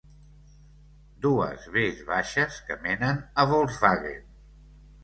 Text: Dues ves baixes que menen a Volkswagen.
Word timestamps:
Dues 1.25 1.67
ves 1.75 2.01
baixes 2.09 2.59
que 2.71 2.79
menen 2.89 3.25
a 3.45 3.51
Volkswagen. 3.55 4.23